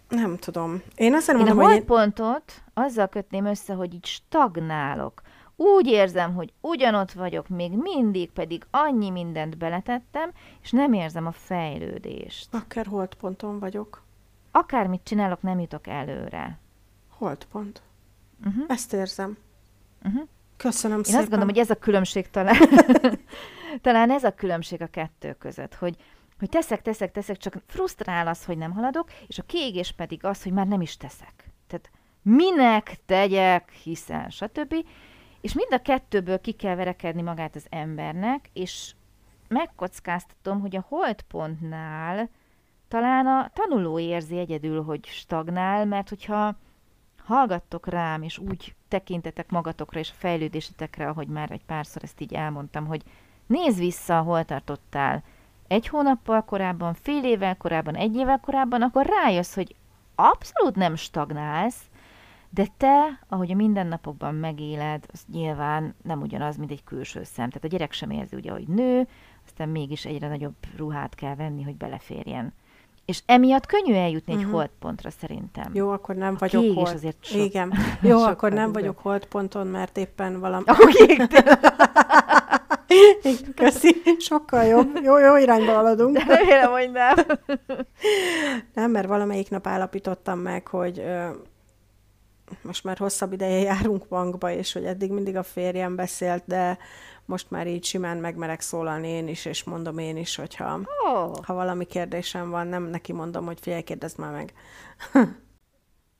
Nem 0.09 0.37
tudom. 0.37 0.81
Én 0.95 1.13
azt 1.13 1.29
Én 1.29 1.35
a 1.35 1.37
mondom, 1.37 1.57
hogy 1.57 1.65
holdpontot 1.65 2.63
azzal 2.73 3.07
kötném 3.07 3.45
össze, 3.45 3.73
hogy 3.73 3.93
így 3.93 4.05
stagnálok. 4.05 5.21
Úgy 5.55 5.87
érzem, 5.87 6.33
hogy 6.33 6.53
ugyanott 6.61 7.11
vagyok 7.11 7.47
még 7.47 7.71
mindig, 7.71 8.31
pedig 8.31 8.65
annyi 8.71 9.09
mindent 9.09 9.57
beletettem, 9.57 10.31
és 10.61 10.71
nem 10.71 10.93
érzem 10.93 11.25
a 11.25 11.31
fejlődést. 11.31 12.53
Akár 12.53 12.85
holdponton 12.85 13.59
vagyok. 13.59 14.03
Akármit 14.51 15.03
csinálok, 15.03 15.41
nem 15.41 15.59
jutok 15.59 15.87
előre. 15.87 16.59
Holdpont. 17.09 17.81
Uh-huh. 18.45 18.63
Ezt 18.67 18.93
érzem. 18.93 19.37
Uh-huh. 20.03 20.27
Köszönöm 20.57 20.97
Én 20.97 21.03
szépen. 21.03 21.19
azt 21.19 21.29
gondolom, 21.29 21.53
hogy 21.53 21.63
ez 21.63 21.69
a 21.69 21.75
különbség 21.75 22.29
talán, 22.29 22.57
talán 23.81 24.11
ez 24.11 24.23
a 24.23 24.33
különbség 24.33 24.81
a 24.81 24.87
kettő 24.87 25.33
között, 25.33 25.75
hogy, 25.75 25.95
hogy 26.39 26.49
teszek, 26.49 26.81
teszek, 26.81 27.11
teszek, 27.11 27.37
csak 27.37 27.61
frusztrál 27.67 28.27
az, 28.27 28.45
hogy 28.45 28.57
nem 28.57 28.71
haladok, 28.71 29.11
és 29.27 29.39
a 29.39 29.43
kiégés 29.43 29.91
pedig 29.91 30.25
az, 30.25 30.43
hogy 30.43 30.51
már 30.51 30.67
nem 30.67 30.81
is 30.81 30.97
teszek. 30.97 31.51
Tehát 31.67 31.91
minek 32.21 32.97
tegyek, 33.05 33.71
hiszen, 33.71 34.29
stb. 34.29 34.75
És 35.43 35.53
mind 35.53 35.73
a 35.73 35.81
kettőből 35.81 36.41
ki 36.41 36.51
kell 36.51 36.75
verekedni 36.75 37.21
magát 37.21 37.55
az 37.55 37.65
embernek, 37.69 38.49
és 38.53 38.93
megkockáztatom, 39.47 40.59
hogy 40.59 40.75
a 40.75 40.85
holdpontnál 40.87 42.29
talán 42.87 43.25
a 43.25 43.49
tanuló 43.53 43.99
érzi 43.99 44.37
egyedül, 44.37 44.83
hogy 44.83 45.05
stagnál, 45.05 45.85
mert 45.85 46.09
hogyha 46.09 46.55
hallgattok 47.25 47.87
rám, 47.87 48.21
és 48.21 48.37
úgy 48.37 48.75
tekintetek 48.87 49.49
magatokra 49.49 49.99
és 49.99 50.09
a 50.09 50.17
fejlődésetekre, 50.17 51.07
ahogy 51.07 51.27
már 51.27 51.51
egy 51.51 51.65
párszor 51.65 52.03
ezt 52.03 52.21
így 52.21 52.33
elmondtam, 52.33 52.85
hogy 52.85 53.03
nézz 53.45 53.77
vissza, 53.77 54.21
hol 54.21 54.45
tartottál 54.45 55.23
egy 55.67 55.87
hónappal 55.87 56.43
korábban, 56.43 56.93
fél 56.93 57.23
évvel 57.23 57.57
korábban, 57.57 57.95
egy 57.95 58.15
évvel 58.15 58.39
korábban, 58.39 58.81
akkor 58.81 59.05
rájössz, 59.05 59.55
hogy 59.55 59.75
abszolút 60.15 60.75
nem 60.75 60.95
stagnálsz, 60.95 61.89
de 62.53 62.67
te, 62.77 63.19
ahogy 63.29 63.51
a 63.51 63.55
mindennapokban 63.55 64.35
megéled, 64.35 65.03
az 65.13 65.23
nyilván 65.31 65.95
nem 66.03 66.21
ugyanaz, 66.21 66.57
mint 66.57 66.71
egy 66.71 66.83
külső 66.83 67.23
szem. 67.23 67.47
Tehát 67.47 67.63
a 67.63 67.67
gyerek 67.67 67.91
sem 67.91 68.09
érzi 68.09 68.35
ugye, 68.35 68.51
hogy 68.51 68.67
nő, 68.67 69.07
aztán 69.45 69.69
mégis 69.69 70.05
egyre 70.05 70.27
nagyobb 70.27 70.55
ruhát 70.77 71.15
kell 71.15 71.35
venni, 71.35 71.61
hogy 71.63 71.75
beleférjen. 71.75 72.53
És 73.05 73.21
emiatt 73.25 73.65
könnyű 73.65 73.93
eljutni 73.93 74.33
egy 74.33 74.39
Mhm. 74.39 74.51
holdpontra 74.51 75.09
szerintem. 75.09 75.71
Jó, 75.73 75.89
akkor 75.89 76.15
nem 76.15 76.33
A 76.33 76.37
vagyok 76.39 76.61
kiégés 76.61 76.83
hold. 76.83 76.95
azért 76.95 77.25
sok- 77.25 77.41
Igen. 77.45 77.73
Jó, 78.01 78.17
sokkal 78.17 78.31
akkor 78.33 78.51
nem 78.51 78.71
vagyok 78.71 78.99
holdponton, 78.99 79.67
mert 79.67 79.97
éppen 79.97 80.39
valami... 80.39 80.63
Akkor. 80.67 80.89
Igen, 81.07 81.29
Köszi, 83.55 84.01
sokkal 84.19 84.63
jobb. 84.63 84.99
Jó, 85.03 85.17
jó 85.17 85.37
irányba 85.37 85.73
haladunk. 85.73 86.17
De 86.17 86.23
remélem, 86.35 86.71
hogy 86.71 86.91
nem. 86.91 87.15
Nem, 88.73 88.91
mert 88.91 89.07
valamelyik 89.07 89.49
nap 89.49 89.67
állapítottam 89.67 90.39
meg, 90.39 90.67
hogy 90.67 91.03
most 92.61 92.83
már 92.83 92.97
hosszabb 92.97 93.33
ideje 93.33 93.59
járunk 93.59 94.07
bankba, 94.07 94.51
és 94.51 94.73
hogy 94.73 94.85
eddig 94.85 95.11
mindig 95.11 95.35
a 95.35 95.43
férjem 95.43 95.95
beszélt, 95.95 96.43
de 96.45 96.77
most 97.25 97.51
már 97.51 97.67
így 97.67 97.83
simán 97.85 98.17
megmerek 98.17 98.61
szólalni 98.61 99.07
én 99.07 99.27
is, 99.27 99.45
és 99.45 99.63
mondom 99.63 99.97
én 99.97 100.17
is, 100.17 100.35
hogyha 100.35 100.79
Ó, 101.09 101.31
ha 101.43 101.53
valami 101.53 101.85
kérdésem 101.85 102.49
van, 102.49 102.67
nem 102.67 102.83
neki 102.83 103.13
mondom, 103.13 103.45
hogy 103.45 103.59
figyelj, 103.61 103.81
kérdezd 103.81 104.19
már 104.19 104.31
meg. 104.31 104.53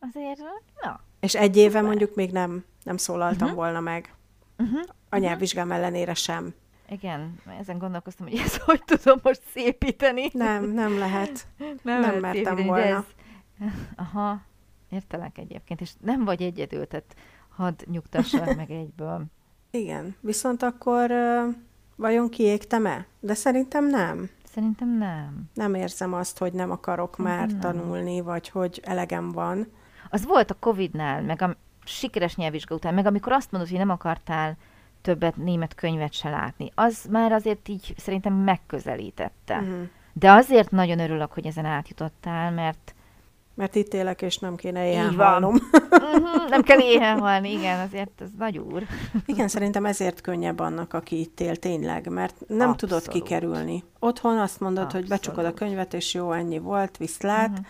azért, 0.09 0.39
na. 0.81 0.99
És 1.19 1.35
egy 1.35 1.57
éve 1.57 1.67
Szuper. 1.69 1.83
mondjuk 1.83 2.15
még 2.15 2.31
nem, 2.31 2.65
nem 2.83 2.97
szólaltam 2.97 3.35
Mhm. 3.35 3.43
uh-huh. 3.43 3.57
volna 3.63 3.79
meg. 3.79 4.13
Uh-huh. 4.57 4.79
A 5.09 5.17
nyelvvizsgám 5.17 5.71
ellenére 5.71 6.13
sem. 6.13 6.53
Igen, 6.89 7.39
ezen 7.59 7.77
gondolkoztam, 7.77 8.27
hogy 8.27 8.37
ezt 8.37 8.57
hogy 8.57 8.83
tudom 8.85 9.19
most 9.23 9.41
szépíteni. 9.53 10.29
Nem, 10.33 10.69
nem 10.69 10.97
lehet. 10.97 11.47
nem 11.83 12.01
lehet 12.01 12.21
mertem 12.21 12.33
szépíteni, 12.33 12.63
volna. 12.67 12.83
Ez... 12.85 13.03
Aha, 13.95 14.41
értelek 14.93 15.38
egyébként, 15.38 15.81
és 15.81 15.91
nem 16.01 16.23
vagy 16.23 16.41
egyedül, 16.41 16.88
tehát 16.88 17.15
hadd 17.50 17.81
nyugtassak 17.85 18.55
meg 18.55 18.71
egyből. 18.71 19.25
Igen. 19.71 20.15
Viszont 20.19 20.63
akkor 20.63 21.12
vajon 21.95 22.29
kiégtem-e? 22.29 23.05
De 23.19 23.33
szerintem 23.33 23.88
nem. 23.88 24.29
Szerintem 24.43 24.97
nem. 24.97 25.43
Nem 25.53 25.73
érzem 25.73 26.13
azt, 26.13 26.38
hogy 26.38 26.53
nem 26.53 26.71
akarok 26.71 27.15
Szerintem 27.15 27.38
már 27.38 27.47
nem. 27.47 27.59
tanulni, 27.59 28.21
vagy 28.21 28.50
hogy 28.50 28.79
elegem 28.83 29.31
van. 29.31 29.67
Az 30.09 30.25
volt 30.25 30.51
a 30.51 30.55
Covid-nál, 30.59 31.21
meg 31.21 31.41
a 31.41 31.55
sikeres 31.85 32.35
nyelvvizsga 32.35 32.75
után, 32.75 32.93
meg 32.93 33.05
amikor 33.05 33.31
azt 33.31 33.51
mondod, 33.51 33.69
hogy 33.69 33.79
nem 33.79 33.89
akartál 33.89 34.57
többet 35.01 35.38
német 35.38 35.75
könyvet 35.75 36.13
se 36.13 36.29
látni, 36.29 36.71
az 36.75 37.05
már 37.09 37.31
azért 37.31 37.67
így 37.67 37.93
szerintem 37.97 38.33
megközelítette. 38.33 39.57
Uh-huh. 39.57 39.89
De 40.13 40.31
azért 40.31 40.71
nagyon 40.71 41.00
örülök, 41.00 41.31
hogy 41.31 41.45
ezen 41.45 41.65
átjutottál, 41.65 42.51
mert 42.51 42.92
Mert 43.55 43.75
itt 43.75 43.93
élek, 43.93 44.22
és 44.22 44.38
nem 44.38 44.55
kéne 44.55 44.89
ilyen 44.89 45.12
Így 45.12 45.17
halnom. 45.17 45.53
uh-huh, 45.53 46.50
nem 46.50 46.62
kell 46.62 46.79
éhen 46.79 47.19
halni, 47.19 47.51
igen, 47.51 47.79
azért 47.79 48.22
ez 48.22 48.29
nagy 48.38 48.57
úr. 48.57 48.83
Igen, 49.25 49.48
szerintem 49.48 49.86
ezért 49.86 50.22
könnyebb 50.22 50.60
annak, 50.60 50.93
aki 50.93 51.19
itt 51.19 51.39
él 51.39 51.55
tényleg, 51.55 52.07
mert 52.10 52.36
nem 52.48 52.69
Abszolút. 52.69 52.77
tudod 52.77 53.07
kikerülni. 53.07 53.83
Otthon 54.00 54.38
azt 54.38 54.60
mondod, 54.60 54.83
Abszolút. 54.83 55.07
hogy 55.07 55.17
becsukod 55.17 55.45
a 55.45 55.53
könyvet, 55.53 55.93
és 55.93 56.13
jó, 56.13 56.31
ennyi 56.31 56.57
volt, 56.60 56.98
viszlát, 56.98 57.50
uh-huh. 57.50 57.65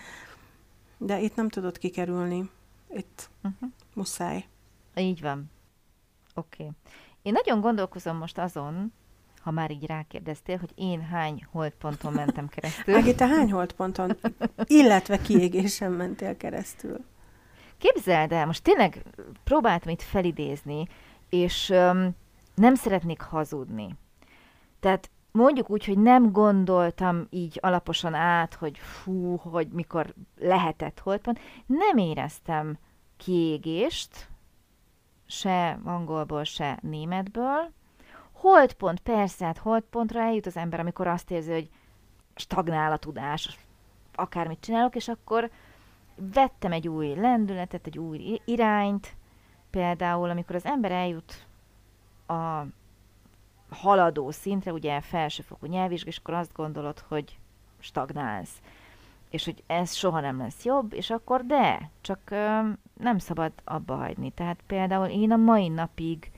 de 0.97 1.19
itt 1.21 1.35
nem 1.35 1.49
tudod 1.49 1.77
kikerülni. 1.77 2.49
Itt 2.95 3.29
Uh-huh. 3.43 3.69
muszáj. 3.93 4.45
Így 4.95 5.21
van. 5.21 5.51
Oké. 6.35 6.63
Okay. 6.63 6.75
Én 7.21 7.31
nagyon 7.33 7.61
gondolkozom 7.61 8.17
most 8.17 8.37
azon, 8.37 8.93
ha 9.43 9.51
már 9.51 9.71
így 9.71 9.85
rákérdeztél, 9.85 10.57
hogy 10.57 10.71
én 10.75 11.01
hány 11.01 11.45
holdponton 11.51 12.13
mentem 12.13 12.47
keresztül. 12.47 12.95
Ági, 12.95 13.15
te 13.15 13.27
hány 13.27 13.51
holdponton, 13.51 14.17
illetve 14.65 15.21
kiégésen 15.21 15.91
mentél 15.91 16.37
keresztül? 16.37 16.97
Képzeld 17.77 18.31
el, 18.31 18.45
most 18.45 18.63
tényleg 18.63 19.03
próbáltam 19.43 19.91
itt 19.91 20.01
felidézni, 20.01 20.87
és 21.29 21.69
öm, 21.69 22.15
nem 22.55 22.75
szeretnék 22.75 23.21
hazudni. 23.21 23.95
Tehát 24.79 25.09
mondjuk 25.31 25.69
úgy, 25.69 25.85
hogy 25.85 25.97
nem 25.97 26.31
gondoltam 26.31 27.27
így 27.29 27.59
alaposan 27.61 28.13
át, 28.13 28.53
hogy 28.53 28.77
fú, 28.77 29.35
hogy 29.35 29.67
mikor 29.67 30.13
lehetett 30.39 30.99
holdpont, 30.99 31.39
nem 31.65 31.97
éreztem 31.97 32.77
kiégést, 33.17 34.29
se 35.25 35.79
angolból, 35.83 36.43
se 36.43 36.79
németből. 36.81 37.71
Holdpont, 38.43 38.99
persze, 38.99 39.45
hát 39.45 39.57
holdpontra 39.57 40.21
eljut 40.21 40.45
az 40.45 40.57
ember, 40.57 40.79
amikor 40.79 41.07
azt 41.07 41.31
érzi, 41.31 41.51
hogy 41.51 41.69
stagnál 42.35 42.91
a 42.91 42.97
tudás, 42.97 43.57
akármit 44.15 44.59
csinálok, 44.59 44.95
és 44.95 45.07
akkor 45.07 45.49
vettem 46.15 46.71
egy 46.71 46.87
új 46.87 47.15
lendületet, 47.15 47.87
egy 47.87 47.97
új 47.97 48.41
irányt, 48.45 49.15
például 49.69 50.29
amikor 50.29 50.55
az 50.55 50.65
ember 50.65 50.91
eljut 50.91 51.47
a 52.27 52.63
haladó 53.69 54.31
szintre, 54.31 54.71
ugye 54.71 55.01
felsőfokú 55.01 55.65
nyelvvizsga, 55.65 56.09
és 56.09 56.17
akkor 56.17 56.33
azt 56.33 56.53
gondolod, 56.53 56.99
hogy 56.99 57.37
stagnálsz, 57.79 58.61
és 59.29 59.45
hogy 59.45 59.63
ez 59.67 59.93
soha 59.93 60.19
nem 60.19 60.37
lesz 60.37 60.63
jobb, 60.63 60.93
és 60.93 61.09
akkor 61.09 61.45
de, 61.45 61.89
csak 62.01 62.19
ö, 62.25 62.59
nem 62.93 63.17
szabad 63.17 63.51
abba 63.63 63.95
hagyni. 63.95 64.31
Tehát 64.31 64.59
például 64.67 65.07
én 65.07 65.31
a 65.31 65.35
mai 65.35 65.67
napig, 65.67 66.31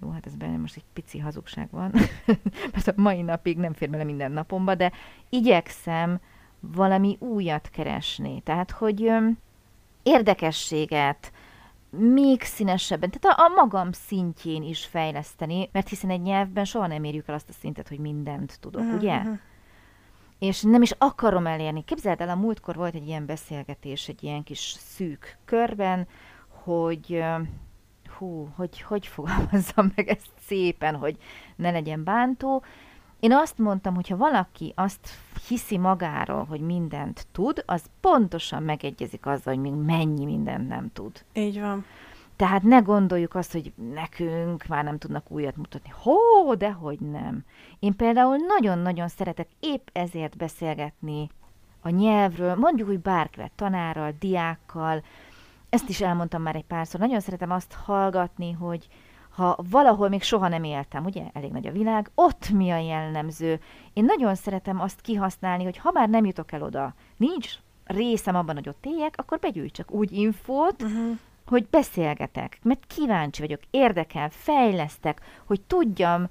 jó, 0.00 0.10
hát 0.10 0.26
ez 0.26 0.34
benne 0.34 0.56
most 0.56 0.76
egy 0.76 0.84
pici 0.92 1.18
hazugság 1.18 1.68
van, 1.70 1.92
mert 2.72 2.88
a 2.88 2.92
mai 2.96 3.22
napig 3.22 3.56
nem 3.56 3.72
fér 3.72 3.90
bele 3.90 4.04
minden 4.04 4.32
napomba, 4.32 4.74
de 4.74 4.92
igyekszem 5.28 6.20
valami 6.60 7.16
újat 7.20 7.68
keresni. 7.68 8.40
Tehát, 8.40 8.70
hogy 8.70 9.12
érdekességet, 10.02 11.32
még 11.90 12.42
színesebben, 12.42 13.10
tehát 13.10 13.38
a, 13.38 13.42
a 13.42 13.48
magam 13.48 13.92
szintjén 13.92 14.62
is 14.62 14.84
fejleszteni, 14.84 15.68
mert 15.72 15.88
hiszen 15.88 16.10
egy 16.10 16.22
nyelvben 16.22 16.64
soha 16.64 16.86
nem 16.86 17.04
érjük 17.04 17.28
el 17.28 17.34
azt 17.34 17.48
a 17.48 17.52
szintet, 17.52 17.88
hogy 17.88 17.98
mindent 17.98 18.58
tudok, 18.60 18.80
uh-huh. 18.80 18.98
ugye? 18.98 19.22
És 20.38 20.62
nem 20.62 20.82
is 20.82 20.90
akarom 20.98 21.46
elérni. 21.46 21.84
Képzeld 21.84 22.20
el, 22.20 22.28
a 22.28 22.34
múltkor 22.34 22.74
volt 22.74 22.94
egy 22.94 23.06
ilyen 23.06 23.26
beszélgetés, 23.26 24.08
egy 24.08 24.22
ilyen 24.22 24.42
kis 24.42 24.76
szűk 24.78 25.38
körben, 25.44 26.06
hogy 26.48 27.24
hú, 28.18 28.48
hogy 28.56 28.80
hogy 28.80 29.06
fogalmazzam 29.06 29.92
meg 29.96 30.08
ezt 30.08 30.30
szépen, 30.46 30.96
hogy 30.96 31.16
ne 31.56 31.70
legyen 31.70 32.04
bántó. 32.04 32.62
Én 33.20 33.32
azt 33.32 33.58
mondtam, 33.58 33.94
hogy 33.94 34.08
ha 34.08 34.16
valaki 34.16 34.72
azt 34.76 35.08
hiszi 35.48 35.78
magáról, 35.78 36.44
hogy 36.44 36.60
mindent 36.60 37.26
tud, 37.32 37.62
az 37.66 37.84
pontosan 38.00 38.62
megegyezik 38.62 39.26
azzal, 39.26 39.54
hogy 39.54 39.62
még 39.62 39.72
mennyi 39.72 40.24
mindent 40.24 40.68
nem 40.68 40.90
tud. 40.92 41.24
Így 41.32 41.60
van. 41.60 41.84
Tehát 42.36 42.62
ne 42.62 42.78
gondoljuk 42.78 43.34
azt, 43.34 43.52
hogy 43.52 43.72
nekünk 43.94 44.66
már 44.66 44.84
nem 44.84 44.98
tudnak 44.98 45.30
újat 45.30 45.56
mutatni. 45.56 45.92
Hó, 46.02 46.54
de 46.54 46.72
hogy 46.72 46.98
nem. 47.00 47.44
Én 47.78 47.96
például 47.96 48.36
nagyon-nagyon 48.36 49.08
szeretek 49.08 49.48
épp 49.60 49.88
ezért 49.92 50.36
beszélgetni 50.36 51.30
a 51.80 51.88
nyelvről, 51.88 52.54
mondjuk, 52.54 52.88
hogy 52.88 53.00
bárkivel, 53.00 53.50
tanárral, 53.54 54.12
diákkal, 54.18 55.02
ezt 55.76 55.88
is 55.88 56.00
elmondtam 56.00 56.42
már 56.42 56.56
egy 56.56 56.64
párszor, 56.64 57.00
nagyon 57.00 57.20
szeretem 57.20 57.50
azt 57.50 57.72
hallgatni, 57.72 58.52
hogy 58.52 58.88
ha 59.30 59.58
valahol 59.70 60.08
még 60.08 60.22
soha 60.22 60.48
nem 60.48 60.64
éltem, 60.64 61.04
ugye, 61.04 61.22
elég 61.32 61.50
nagy 61.50 61.66
a 61.66 61.72
világ, 61.72 62.10
ott 62.14 62.50
mi 62.50 62.70
a 62.70 62.78
jellemző. 62.78 63.60
Én 63.92 64.04
nagyon 64.04 64.34
szeretem 64.34 64.80
azt 64.80 65.00
kihasználni, 65.00 65.64
hogy 65.64 65.76
ha 65.76 65.90
már 65.92 66.08
nem 66.08 66.24
jutok 66.24 66.52
el 66.52 66.62
oda, 66.62 66.94
nincs 67.16 67.54
részem 67.84 68.34
abban, 68.34 68.54
hogy 68.54 68.68
ott 68.68 68.86
éljek, 68.86 69.14
akkor 69.16 69.38
begyűjtsek 69.38 69.90
úgy 69.90 70.12
infót, 70.12 70.82
uh-huh. 70.82 71.18
hogy 71.46 71.66
beszélgetek, 71.70 72.58
mert 72.62 72.86
kíváncsi 72.86 73.40
vagyok, 73.40 73.60
érdekel, 73.70 74.30
fejlesztek, 74.30 75.20
hogy 75.44 75.60
tudjam 75.60 76.28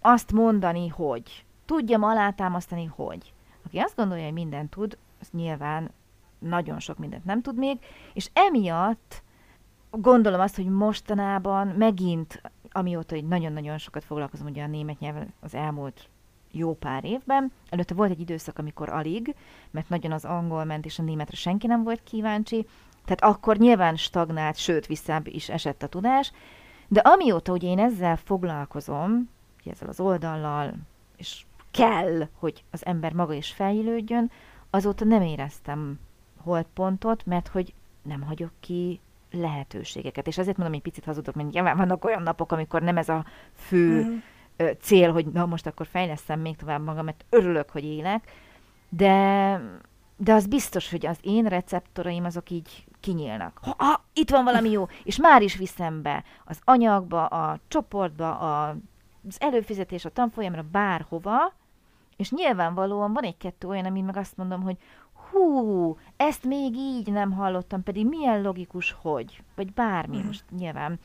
azt 0.00 0.32
mondani, 0.32 0.88
hogy. 0.88 1.44
Tudjam 1.66 2.02
alátámasztani, 2.02 2.84
hogy. 2.84 3.32
Aki 3.66 3.78
azt 3.78 3.96
gondolja, 3.96 4.24
hogy 4.24 4.32
mindent 4.32 4.70
tud, 4.70 4.98
az 5.20 5.28
nyilván 5.32 5.90
nagyon 6.38 6.78
sok 6.78 6.98
mindent 6.98 7.24
nem 7.24 7.42
tud 7.42 7.56
még, 7.56 7.78
és 8.12 8.30
emiatt 8.32 9.22
gondolom 9.90 10.40
azt, 10.40 10.56
hogy 10.56 10.68
mostanában 10.68 11.66
megint, 11.66 12.42
amióta 12.70 13.14
hogy 13.14 13.24
nagyon-nagyon 13.24 13.78
sokat 13.78 14.04
foglalkozom 14.04 14.46
ugye 14.46 14.62
a 14.62 14.66
német 14.66 14.98
nyelven 14.98 15.32
az 15.40 15.54
elmúlt 15.54 16.08
jó 16.50 16.74
pár 16.74 17.04
évben. 17.04 17.52
Előtte 17.70 17.94
volt 17.94 18.10
egy 18.10 18.20
időszak, 18.20 18.58
amikor 18.58 18.88
alig, 18.88 19.34
mert 19.70 19.88
nagyon 19.88 20.12
az 20.12 20.24
angol 20.24 20.64
ment, 20.64 20.84
és 20.84 20.98
a 20.98 21.02
németre 21.02 21.36
senki 21.36 21.66
nem 21.66 21.82
volt 21.82 22.02
kíváncsi. 22.02 22.66
Tehát 23.04 23.34
akkor 23.34 23.56
nyilván 23.56 23.96
stagnált, 23.96 24.56
sőt, 24.56 24.86
visszább 24.86 25.26
is 25.26 25.48
esett 25.48 25.82
a 25.82 25.86
tudás. 25.86 26.32
De 26.88 27.00
amióta 27.00 27.52
ugye 27.52 27.68
én 27.68 27.78
ezzel 27.78 28.16
foglalkozom, 28.16 29.30
ezzel 29.64 29.88
az 29.88 30.00
oldallal, 30.00 30.74
és 31.16 31.44
kell, 31.70 32.28
hogy 32.38 32.64
az 32.70 32.86
ember 32.86 33.12
maga 33.12 33.32
is 33.32 33.50
fejlődjön, 33.52 34.30
azóta 34.70 35.04
nem 35.04 35.22
éreztem 35.22 35.98
holdpontot, 36.46 37.26
mert 37.26 37.48
hogy 37.48 37.74
nem 38.02 38.22
hagyok 38.22 38.50
ki 38.60 39.00
lehetőségeket. 39.30 40.26
És 40.26 40.38
azért 40.38 40.56
mondom, 40.56 40.74
hogy 40.74 40.84
picit 40.84 41.04
hazudok, 41.04 41.34
mert 41.34 41.50
nyilván 41.50 41.76
vannak 41.76 42.04
olyan 42.04 42.22
napok, 42.22 42.52
amikor 42.52 42.82
nem 42.82 42.96
ez 42.96 43.08
a 43.08 43.24
fő 43.54 44.04
mm. 44.04 44.66
cél, 44.80 45.12
hogy 45.12 45.26
na 45.26 45.46
most 45.46 45.66
akkor 45.66 45.86
fejlesztem 45.86 46.40
még 46.40 46.56
tovább 46.56 46.84
magam, 46.84 47.04
mert 47.04 47.24
örülök, 47.30 47.70
hogy 47.70 47.84
élek, 47.84 48.30
de, 48.88 49.60
de 50.16 50.32
az 50.32 50.46
biztos, 50.46 50.90
hogy 50.90 51.06
az 51.06 51.18
én 51.22 51.44
receptoraim 51.44 52.24
azok 52.24 52.50
így 52.50 52.86
kinyílnak. 53.00 53.58
Ha, 53.62 53.74
ha, 53.78 54.04
itt 54.12 54.30
van 54.30 54.44
valami 54.44 54.70
jó, 54.70 54.86
és 55.04 55.16
már 55.16 55.42
is 55.42 55.56
viszem 55.56 56.02
be 56.02 56.24
az 56.44 56.58
anyagba, 56.64 57.26
a 57.26 57.58
csoportba, 57.68 58.38
a, 58.38 58.76
az 59.28 59.36
előfizetés, 59.40 60.04
a 60.04 60.10
tanfolyamra, 60.10 60.64
bárhova, 60.70 61.52
és 62.16 62.30
nyilvánvalóan 62.30 63.12
van 63.12 63.24
egy-kettő 63.24 63.68
olyan, 63.68 63.84
amin 63.84 64.04
meg 64.04 64.16
azt 64.16 64.36
mondom, 64.36 64.62
hogy 64.62 64.76
hú, 65.30 65.96
ezt 66.16 66.44
még 66.44 66.76
így 66.76 67.12
nem 67.12 67.32
hallottam, 67.32 67.82
pedig 67.82 68.06
milyen 68.06 68.42
logikus, 68.42 68.96
hogy, 69.00 69.42
vagy 69.54 69.72
bármi, 69.72 70.18
mm. 70.18 70.26
most 70.26 70.44
nyilván 70.58 70.98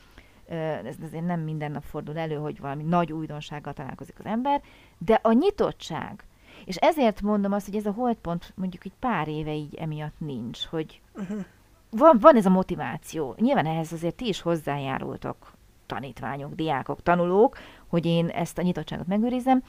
ez 0.84 0.96
azért 1.04 1.26
nem 1.26 1.40
minden 1.40 1.72
nap 1.72 1.84
fordul 1.84 2.18
elő, 2.18 2.36
hogy 2.36 2.60
valami 2.60 2.84
nagy 2.84 3.12
újdonsággal 3.12 3.74
találkozik 3.74 4.20
az 4.20 4.26
ember, 4.26 4.62
de 4.98 5.20
a 5.22 5.32
nyitottság, 5.32 6.24
és 6.66 6.76
ezért 6.76 7.22
mondom 7.22 7.52
azt, 7.52 7.66
hogy 7.66 7.76
ez 7.76 7.86
a 7.86 7.92
holdpont 7.92 8.54
mondjuk 8.56 8.86
egy 8.86 8.94
pár 9.00 9.28
éve 9.28 9.54
így 9.54 9.76
emiatt 9.76 10.16
nincs, 10.18 10.66
hogy 10.66 11.02
uh-huh. 11.16 11.46
van, 11.90 12.18
van 12.20 12.36
ez 12.36 12.46
a 12.46 12.50
motiváció. 12.50 13.36
Nyilván 13.38 13.66
ehhez 13.66 13.94
azért 13.94 14.16
ti 14.16 14.28
is 14.28 14.42
hozzájárultok, 14.42 15.54
tanítványok, 15.86 16.56
diákok, 16.56 17.04
tanulók, 17.04 17.58
hogy 17.88 18.06
én 18.06 18.28
ezt 18.28 18.58
a 18.58 18.62
nyitottságot 18.62 19.08
megőrizem, 19.08 19.64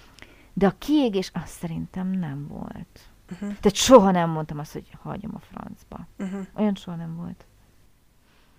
de 0.52 0.66
a 0.66 0.74
kiégés 0.78 1.30
azt 1.34 1.58
szerintem 1.58 2.10
nem 2.10 2.46
volt. 2.48 3.00
Uh-huh. 3.30 3.48
Tehát 3.48 3.74
soha 3.74 4.11
nem 4.11 4.30
mondtam 4.30 4.58
azt, 4.58 4.72
hogy 4.72 4.90
hagyom 5.02 5.30
a 5.35 5.40
francba. 5.50 6.06
Uh-huh. 6.18 6.46
Olyan 6.54 6.74
soha 6.74 6.96
nem 6.96 7.16
volt. 7.16 7.46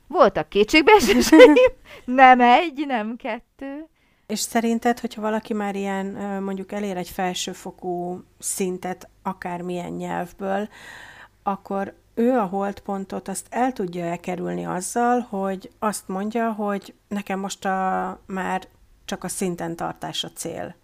Voltak 0.08 0.50
kétségbeeséseim, 0.50 1.54
nem 2.06 2.42
egy, 2.42 2.84
nem 2.88 3.16
kettő. 3.16 3.88
És 4.28 4.40
szerinted, 4.40 5.00
hogyha 5.00 5.22
valaki 5.22 5.54
már 5.54 5.76
ilyen, 5.76 6.06
mondjuk 6.44 6.72
elér 6.72 6.98
egy 6.98 7.10
felsőfokú 7.10 8.24
szintet, 8.40 9.10
akármilyen 9.22 9.92
nyelvből, 9.92 10.70
akkor 11.44 11.94
ő 12.14 12.38
a 12.38 12.46
holdpontot 12.46 13.28
azt 13.28 13.48
el 13.50 13.74
tudja 13.74 14.06
elkerülni 14.06 14.66
azzal, 14.66 15.20
hogy 15.20 15.72
azt 15.80 16.08
mondja, 16.08 16.52
hogy 16.52 16.94
nekem 17.08 17.40
most 17.40 17.66
a, 17.66 18.20
már 18.26 18.68
csak 19.06 19.24
a 19.24 19.28
szinten 19.28 19.76
tartás 19.76 20.24
a 20.24 20.32
cél. 20.32 20.76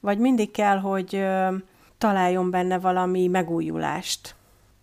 Vagy 0.00 0.18
mindig 0.18 0.50
kell, 0.50 0.78
hogy 0.78 1.24
találjon 2.04 2.50
benne 2.50 2.78
valami 2.78 3.26
megújulást. 3.26 4.36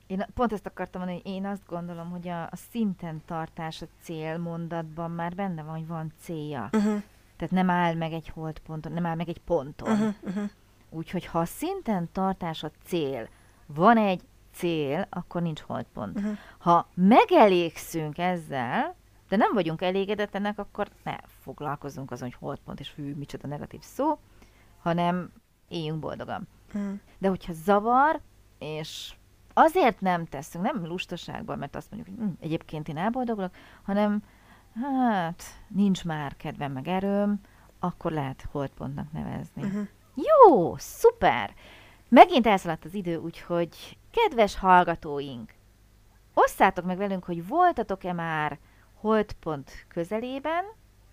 Én 0.07 0.25
pont 0.33 0.53
ezt 0.53 0.65
akartam 0.65 1.01
mondani, 1.01 1.21
hogy 1.23 1.31
én 1.33 1.45
azt 1.45 1.61
gondolom, 1.67 2.09
hogy 2.09 2.27
a, 2.27 2.41
a 2.43 2.55
szinten 2.71 3.21
tartás 3.25 3.81
a 3.81 3.85
célmondatban 4.01 5.11
már 5.11 5.35
benne 5.35 5.63
van, 5.63 5.75
hogy 5.75 5.87
van 5.87 6.13
célja. 6.21 6.69
Uh-huh. 6.73 7.01
Tehát 7.37 7.53
nem 7.53 7.69
áll 7.69 7.93
meg 7.93 8.13
egy 8.13 8.27
holdponton, 8.29 8.91
nem 8.91 9.05
áll 9.05 9.15
meg 9.15 9.29
egy 9.29 9.41
ponton. 9.45 9.91
Uh-huh, 9.91 10.13
uh-huh. 10.21 10.49
Úgyhogy 10.89 11.25
ha 11.25 11.39
a 11.39 11.45
szinten 11.45 12.09
tartás 12.11 12.63
a 12.63 12.71
cél, 12.85 13.29
van 13.65 13.97
egy 13.97 14.21
cél, 14.53 15.07
akkor 15.09 15.41
nincs 15.41 15.59
holdpont. 15.59 16.17
Uh-huh. 16.17 16.37
Ha 16.57 16.87
megelégszünk 16.93 18.17
ezzel, 18.17 18.95
de 19.29 19.35
nem 19.35 19.53
vagyunk 19.53 19.81
elégedetlenek, 19.81 20.59
akkor 20.59 20.87
ne 21.03 21.15
foglalkozunk 21.41 22.11
azon, 22.11 22.29
hogy 22.29 22.37
holdpont, 22.39 22.79
és 22.79 22.93
hű, 22.93 23.15
micsoda 23.15 23.47
negatív 23.47 23.81
szó, 23.81 24.19
hanem 24.81 25.31
éljünk 25.67 25.99
boldogan. 25.99 26.47
Mm. 26.77 26.93
De 27.17 27.27
hogyha 27.27 27.53
zavar, 27.53 28.19
és 28.59 29.13
azért 29.53 30.01
nem 30.01 30.25
teszünk, 30.25 30.63
nem 30.63 30.85
lustaságban, 30.85 31.57
mert 31.57 31.75
azt 31.75 31.91
mondjuk, 31.91 32.17
hogy 32.17 32.27
hm, 32.27 32.33
egyébként 32.39 32.87
én 32.87 32.97
elboldogulok, 32.97 33.55
hanem 33.83 34.23
hát 34.81 35.43
nincs 35.67 36.05
már 36.05 36.35
kedvem 36.37 36.71
meg 36.71 36.87
erőm, 36.87 37.39
akkor 37.79 38.11
lehet 38.11 38.47
holdpontnak 38.51 39.11
nevezni. 39.11 39.63
Uh-huh. 39.63 39.87
Jó, 40.15 40.75
szuper! 40.77 41.53
Megint 42.09 42.47
elszaladt 42.47 42.85
az 42.85 42.93
idő, 42.93 43.15
úgyhogy 43.15 43.97
kedves 44.11 44.57
hallgatóink, 44.57 45.53
osszátok 46.33 46.85
meg 46.85 46.97
velünk, 46.97 47.23
hogy 47.23 47.47
voltatok-e 47.47 48.13
már 48.13 48.59
holdpont 48.93 49.85
közelében, 49.87 50.65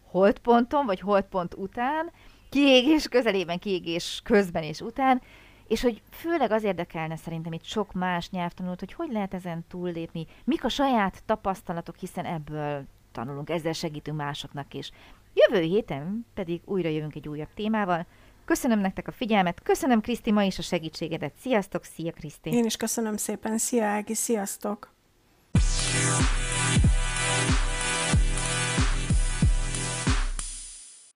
holdponton 0.04 0.86
vagy 0.86 1.00
holdpont 1.00 1.54
után, 1.54 2.10
kiégés 2.50 3.08
közelében, 3.08 3.58
kiégés 3.58 4.20
közben 4.24 4.62
és 4.62 4.80
után, 4.80 5.22
és 5.68 5.82
hogy 5.82 6.02
főleg 6.10 6.50
az 6.50 6.62
érdekelne 6.62 7.16
szerintem 7.16 7.52
itt 7.52 7.64
sok 7.64 7.92
más 7.92 8.30
nyelvtanulót, 8.30 8.78
hogy 8.78 8.92
hogy 8.92 9.12
lehet 9.12 9.34
ezen 9.34 9.64
túllépni, 9.68 10.26
mik 10.44 10.64
a 10.64 10.68
saját 10.68 11.22
tapasztalatok, 11.26 11.96
hiszen 11.96 12.24
ebből 12.24 12.84
tanulunk, 13.12 13.50
ezzel 13.50 13.72
segítünk 13.72 14.16
másoknak 14.16 14.74
is. 14.74 14.90
Jövő 15.34 15.62
héten 15.62 16.26
pedig 16.34 16.60
újra 16.64 16.88
jövünk 16.88 17.14
egy 17.14 17.28
újabb 17.28 17.54
témával. 17.54 18.06
Köszönöm 18.44 18.78
nektek 18.78 19.08
a 19.08 19.12
figyelmet, 19.12 19.62
köszönöm 19.62 20.00
Kriszti 20.00 20.32
ma 20.32 20.42
is 20.42 20.58
a 20.58 20.62
segítségedet. 20.62 21.32
Sziasztok, 21.40 21.84
szia 21.84 22.12
Kriszti! 22.12 22.50
Én 22.50 22.64
is 22.64 22.76
köszönöm 22.76 23.16
szépen, 23.16 23.58
szia 23.58 23.84
Ági, 23.84 24.14
sziasztok! 24.14 24.92